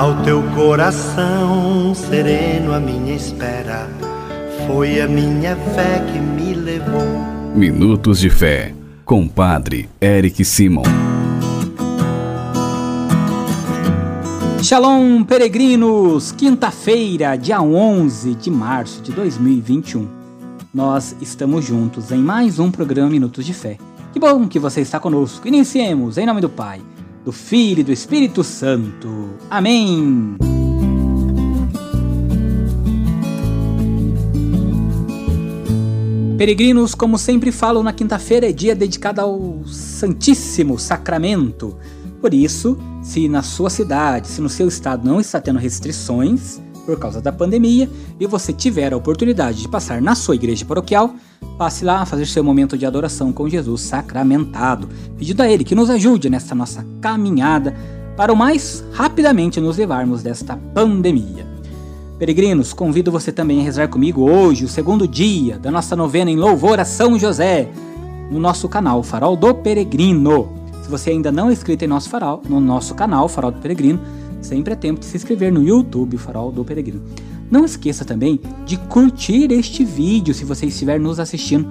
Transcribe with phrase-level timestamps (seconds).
[0.00, 3.86] Ao teu coração sereno, a minha espera
[4.66, 7.04] foi a minha fé que me levou.
[7.54, 8.74] Minutos de Fé,
[9.04, 10.84] com Padre Eric Simon.
[14.62, 16.32] Shalom, peregrinos!
[16.32, 20.08] Quinta-feira, dia 11 de março de 2021.
[20.72, 23.76] Nós estamos juntos em mais um programa Minutos de Fé.
[24.14, 25.46] Que bom que você está conosco.
[25.46, 26.80] Iniciemos em nome do Pai
[27.24, 29.30] do Filho e do Espírito Santo.
[29.48, 30.36] Amém.
[36.38, 41.76] Peregrinos, como sempre falo, na quinta-feira é dia dedicado ao Santíssimo Sacramento.
[42.18, 46.98] Por isso, se na sua cidade, se no seu estado não está tendo restrições por
[46.98, 51.14] causa da pandemia e você tiver a oportunidade de passar na sua igreja paroquial,
[51.60, 55.74] Passe lá a fazer seu momento de adoração com Jesus sacramentado, pedindo a Ele que
[55.74, 57.76] nos ajude nessa nossa caminhada
[58.16, 61.46] para o mais rapidamente nos levarmos desta pandemia.
[62.18, 66.36] Peregrinos, convido você também a rezar comigo hoje, o segundo dia da nossa novena em
[66.36, 67.68] louvor a São José,
[68.30, 70.48] no nosso canal Farol do Peregrino.
[70.82, 74.00] Se você ainda não é inscrito em nosso farol, no nosso canal Farol do Peregrino,
[74.40, 77.02] sempre é tempo de se inscrever no YouTube Farol do Peregrino.
[77.50, 81.68] Não esqueça também de curtir este vídeo se você estiver nos assistindo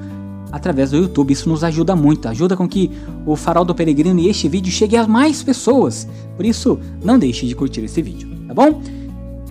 [0.52, 1.32] através do YouTube.
[1.32, 2.92] Isso nos ajuda muito, ajuda com que
[3.26, 6.08] o Farol do Peregrino e este vídeo chegue a mais pessoas.
[6.36, 8.82] Por isso, não deixe de curtir esse vídeo, tá bom?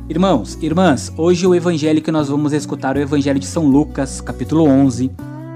[0.09, 4.21] Irmãos, irmãs, hoje o evangelho que nós vamos escutar é o evangelho de São Lucas,
[4.21, 5.11] capítulo 11,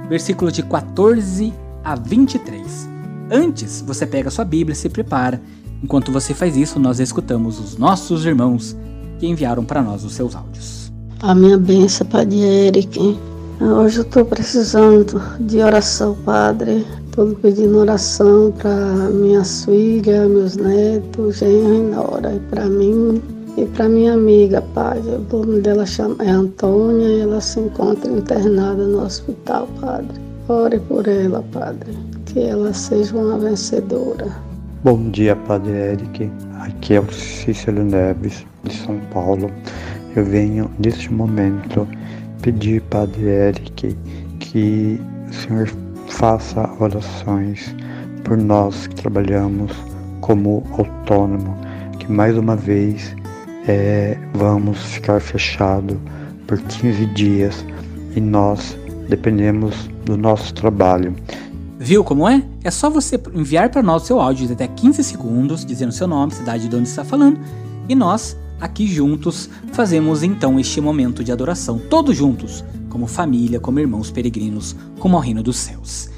[0.08, 1.52] versículos de 14
[1.83, 2.88] a 23.
[3.30, 5.40] Antes, você pega sua Bíblia se prepara.
[5.83, 8.77] Enquanto você faz isso, nós escutamos os nossos irmãos
[9.19, 10.92] que enviaram para nós os seus áudios.
[11.20, 13.19] A minha benção, Padre Eric.
[13.61, 16.86] Hoje eu estou precisando de oração, Padre.
[17.06, 23.20] Estou pedindo oração para minhas filhas, meus netos, genro e nora, e para mim
[23.56, 25.20] e para minha amiga, Padre.
[25.30, 25.84] O nome dela
[26.20, 30.20] é Antônia e ela se encontra internada no hospital, Padre.
[30.48, 31.96] Ore por ela, Padre,
[32.27, 34.52] que ela seja uma vencedora.
[34.85, 36.29] Bom dia, Padre Eric.
[36.59, 39.48] Aqui é o Cícero Neves, de São Paulo.
[40.17, 41.87] Eu venho, neste momento,
[42.43, 43.97] pedir, Padre Eric,
[44.41, 45.01] que
[45.31, 45.70] o Senhor
[46.09, 47.73] faça orações
[48.25, 49.70] por nós que trabalhamos
[50.20, 51.57] como autônomo,
[52.01, 53.14] que mais uma vez
[53.69, 55.97] é, vamos ficar fechado
[56.49, 57.64] por 15 dias
[58.17, 58.77] e nós
[59.09, 61.14] dependemos do nosso trabalho.
[61.83, 62.45] Viu como é?
[62.63, 66.33] É só você enviar para nós seu áudio de até 15 segundos, dizendo seu nome,
[66.33, 67.41] cidade de onde está falando,
[67.89, 73.81] e nós, aqui juntos, fazemos então este momento de adoração, todos juntos, como família, como
[73.81, 76.09] irmãos peregrinos, como ao reino dos céus.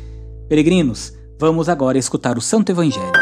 [0.51, 3.13] Peregrinos, vamos agora escutar o Santo Evangelho.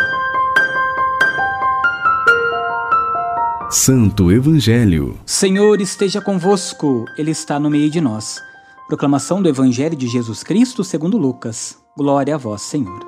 [3.70, 5.16] Santo Evangelho.
[5.24, 8.40] Senhor esteja convosco, Ele está no meio de nós.
[8.88, 11.81] Proclamação do Evangelho de Jesus Cristo segundo Lucas.
[11.94, 13.06] Glória a vós, Senhor.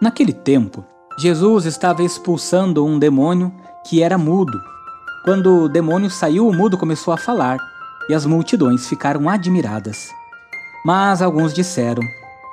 [0.00, 0.84] Naquele tempo,
[1.18, 3.52] Jesus estava expulsando um demônio
[3.84, 4.56] que era mudo.
[5.24, 7.58] Quando o demônio saiu, o mudo começou a falar
[8.08, 10.10] e as multidões ficaram admiradas.
[10.84, 12.04] Mas alguns disseram: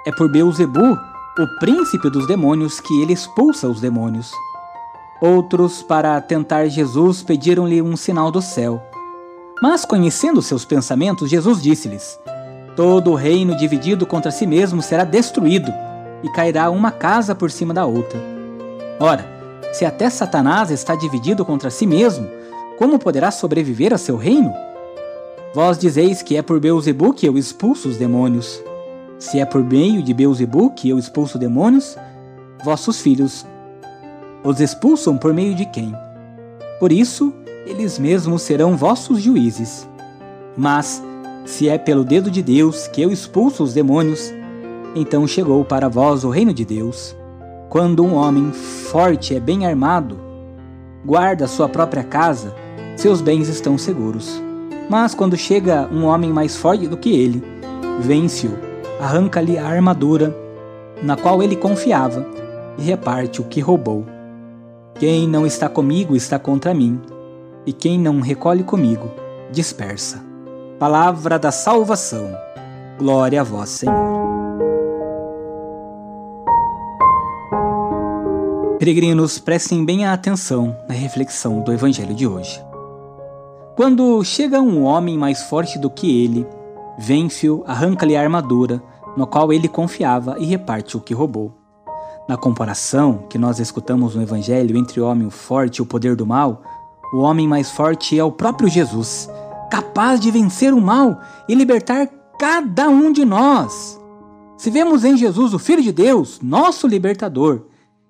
[0.07, 0.97] É por Beuzebu,
[1.37, 4.31] o príncipe dos demônios, que ele expulsa os demônios.
[5.21, 8.81] Outros, para tentar Jesus, pediram-lhe um sinal do céu.
[9.61, 12.17] Mas, conhecendo seus pensamentos, Jesus disse-lhes:
[12.75, 15.71] Todo o reino dividido contra si mesmo será destruído,
[16.23, 18.19] e cairá uma casa por cima da outra.
[18.99, 19.25] Ora,
[19.73, 22.27] se até Satanás está dividido contra si mesmo,
[22.77, 24.53] como poderá sobreviver a seu reino?
[25.53, 28.61] Vós dizeis que é por Beuzebu que eu expulso os demônios.
[29.19, 31.97] Se é por meio de Beuzebu que eu expulso demônios,
[32.63, 33.45] vossos filhos
[34.43, 35.95] os expulsam por meio de quem?
[36.79, 37.33] Por isso,
[37.65, 39.87] eles mesmos serão vossos juízes.
[40.57, 41.01] Mas,
[41.45, 44.33] se é pelo dedo de Deus que eu expulso os demônios,
[44.95, 47.15] então chegou para vós o reino de Deus.
[47.69, 50.19] Quando um homem forte é bem armado,
[51.03, 52.53] guarda sua própria casa,
[52.95, 54.41] seus bens estão seguros.
[54.89, 57.43] Mas quando chega um homem mais forte do que ele,
[57.99, 58.57] vence-o,
[58.99, 60.35] arranca-lhe a armadura
[61.01, 62.25] na qual ele confiava
[62.77, 64.05] e reparte o que roubou.
[64.99, 67.01] Quem não está comigo está contra mim,
[67.65, 69.09] e quem não recolhe comigo
[69.51, 70.32] dispersa.
[70.83, 72.35] Palavra da salvação.
[72.99, 73.95] Glória a vós, Senhor.
[78.77, 82.61] Peregrinos, prestem bem a atenção na reflexão do Evangelho de hoje.
[83.77, 86.45] Quando chega um homem mais forte do que ele,
[86.99, 88.83] vence-o, arranca-lhe a armadura,
[89.15, 91.53] no qual ele confiava e reparte o que roubou.
[92.27, 96.25] Na comparação que nós escutamos no Evangelho entre o homem forte e o poder do
[96.25, 96.61] mal,
[97.13, 99.29] O homem mais forte é o próprio Jesus,
[99.73, 103.99] capaz de vencer o mal e libertar cada um de nós.
[104.55, 107.63] Se vemos em Jesus o Filho de Deus, nosso libertador,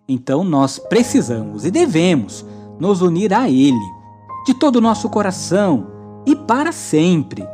[0.06, 2.45] então nós precisamos e devemos
[2.77, 3.80] nos unir a Ele,
[4.45, 5.88] de todo o nosso coração
[6.25, 7.48] e para sempre.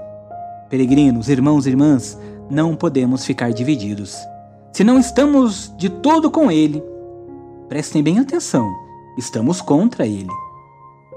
[0.71, 2.17] Peregrinos, irmãos e irmãs,
[2.49, 4.17] não podemos ficar divididos.
[4.73, 6.83] Se não estamos de todo com Ele,
[7.67, 8.67] prestem bem atenção,
[9.19, 10.48] estamos contra Ele.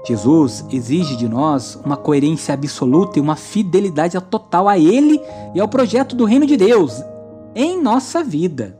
[0.05, 5.19] Jesus exige de nós uma coerência absoluta e uma fidelidade total a Ele
[5.55, 7.01] e ao projeto do Reino de Deus
[7.55, 8.77] em nossa vida.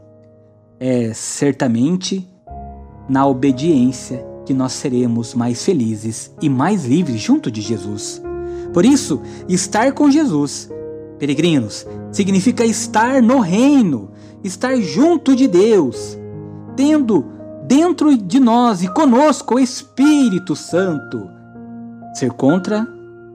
[0.80, 2.28] É certamente
[3.08, 8.22] na obediência que nós seremos mais felizes e mais livres junto de Jesus.
[8.74, 10.70] Por isso, estar com Jesus,
[11.20, 14.12] peregrinos, significa estar no reino,
[14.44, 16.18] estar junto de Deus,
[16.76, 17.26] tendo
[17.68, 21.30] dentro de nós e conosco o Espírito Santo.
[22.14, 22.88] Ser contra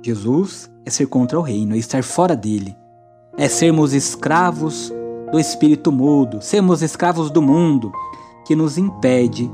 [0.03, 2.77] Jesus é ser contra o reino, é estar fora dele,
[3.37, 4.93] é sermos escravos
[5.31, 7.93] do espírito mudo, sermos escravos do mundo
[8.47, 9.51] que nos impede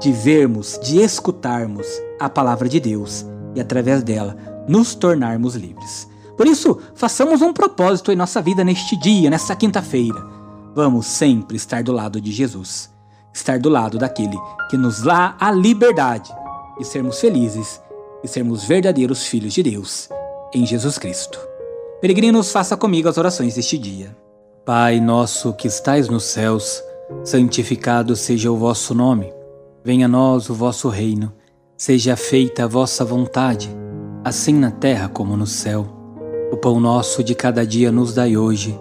[0.00, 1.86] de vermos, de escutarmos
[2.18, 3.24] a palavra de Deus
[3.54, 4.36] e através dela
[4.68, 6.08] nos tornarmos livres.
[6.36, 10.26] Por isso, façamos um propósito em nossa vida neste dia, nesta quinta-feira.
[10.74, 12.90] Vamos sempre estar do lado de Jesus,
[13.32, 14.36] estar do lado daquele
[14.68, 16.32] que nos dá a liberdade
[16.78, 17.80] e sermos felizes
[18.22, 20.08] e sermos verdadeiros filhos de Deus
[20.54, 21.38] em Jesus Cristo.
[22.00, 24.16] Peregrinos, faça comigo as orações deste dia.
[24.64, 26.82] Pai nosso que estais nos céus,
[27.24, 29.32] santificado seja o vosso nome.
[29.84, 31.32] Venha a nós o vosso reino.
[31.76, 33.70] Seja feita a vossa vontade,
[34.22, 35.86] assim na terra como no céu.
[36.52, 38.78] O pão nosso de cada dia nos dai hoje.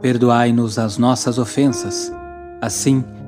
[0.00, 2.12] Perdoai-nos as nossas ofensas,
[2.60, 3.21] assim como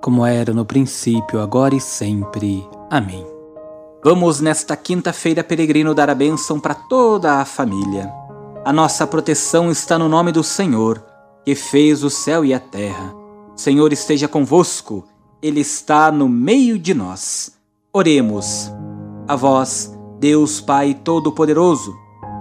[0.00, 2.66] como era no princípio, agora e sempre.
[2.90, 3.26] Amém.
[4.04, 8.12] Vamos nesta quinta-feira, peregrino, dar a bênção para toda a família.
[8.64, 11.04] A nossa proteção está no nome do Senhor,
[11.44, 13.14] que fez o céu e a terra.
[13.56, 15.04] Senhor esteja convosco,
[15.42, 17.52] Ele está no meio de nós.
[17.92, 18.72] Oremos.
[19.26, 21.94] A vós, Deus Pai Todo-Poderoso,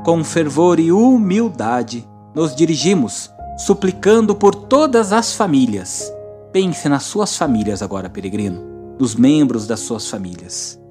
[0.06, 6.14] com fervor e humildade, nos dirigimos, suplicando por todas as famílias.
[6.58, 10.82] Pense nas suas famílias agora, peregrino, nos membros das suas famílias.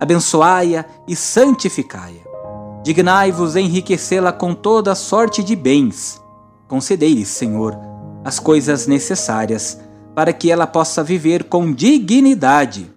[0.00, 2.82] Abençoai-a e santificai-a.
[2.82, 6.18] Dignai-vos enriquecê-la com toda sorte de bens.
[6.66, 7.78] Concedei-lhe, Senhor,
[8.24, 9.78] as coisas necessárias
[10.14, 12.90] para que ela possa viver com dignidade.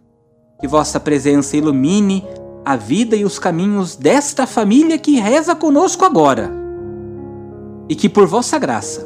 [0.61, 2.25] Que vossa presença ilumine
[2.63, 6.49] a vida e os caminhos desta família que reza conosco agora.
[7.89, 9.05] E que por vossa graça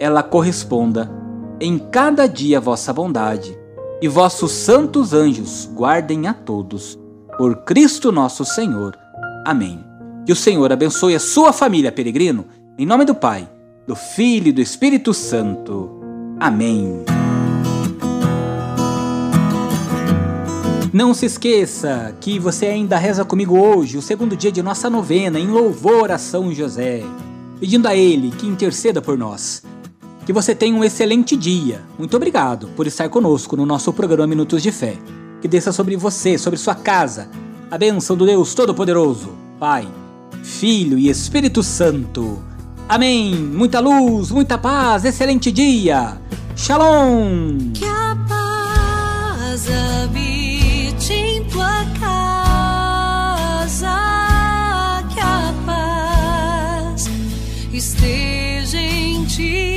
[0.00, 1.25] ela corresponda
[1.60, 3.58] em cada dia vossa bondade,
[4.00, 6.98] e vossos santos anjos guardem a todos.
[7.38, 8.96] Por Cristo nosso Senhor.
[9.46, 9.84] Amém.
[10.24, 12.46] Que o Senhor abençoe a sua família, peregrino,
[12.78, 13.48] em nome do Pai
[13.86, 15.88] do Filho e do Espírito Santo.
[16.40, 17.04] Amém.
[20.92, 25.38] Não se esqueça que você ainda reza comigo hoje, o segundo dia de nossa novena,
[25.38, 27.02] em louvor a São José,
[27.60, 29.62] pedindo a Ele que interceda por nós.
[30.26, 31.82] Que você tenha um excelente dia.
[31.96, 34.98] Muito obrigado por estar conosco no nosso programa Minutos de Fé.
[35.40, 37.30] Que desça sobre você, sobre sua casa,
[37.70, 39.30] a bênção do Deus Todo-Poderoso,
[39.60, 39.86] Pai,
[40.42, 42.42] Filho e Espírito Santo.
[42.88, 43.36] Amém.
[43.36, 46.20] Muita luz, muita paz, excelente dia.
[46.56, 47.70] Shalom.
[47.72, 53.96] Que a paz habite em tua casa,
[55.14, 57.08] que a paz
[57.72, 59.75] esteja em ti.